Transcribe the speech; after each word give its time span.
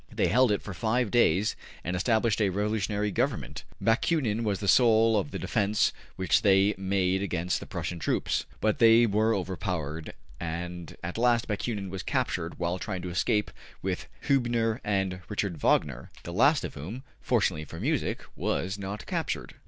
They 0.11 0.29
held 0.29 0.51
it 0.51 0.63
for 0.63 0.73
five 0.73 1.11
days 1.11 1.55
and 1.83 1.95
established 1.95 2.41
a 2.41 2.49
revolutionary 2.49 3.11
government. 3.11 3.65
Bakunin 3.79 4.43
was 4.43 4.59
the 4.59 4.67
soul 4.67 5.15
of 5.15 5.29
the 5.29 5.37
defense 5.37 5.93
which 6.15 6.41
they 6.41 6.73
made 6.75 7.21
against 7.21 7.59
the 7.59 7.67
Prussian 7.67 7.99
troops. 7.99 8.47
But 8.61 8.79
they 8.79 9.05
were 9.05 9.35
overpowered, 9.35 10.13
and 10.39 10.97
at 11.03 11.19
last 11.19 11.47
Bakunin 11.47 11.91
was 11.91 12.01
captured 12.01 12.57
while 12.57 12.79
trying 12.79 13.03
to 13.03 13.11
escape 13.11 13.51
with 13.83 14.07
Heubner 14.23 14.81
and 14.83 15.19
Richard 15.29 15.57
Wagner, 15.59 16.09
the 16.23 16.33
last 16.33 16.65
of 16.65 16.73
whom, 16.73 17.03
fortunately 17.21 17.65
for 17.65 17.79
music, 17.79 18.23
was 18.35 18.79
not 18.79 19.05
captured. 19.05 19.53